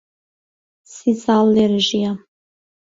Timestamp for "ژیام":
1.87-2.17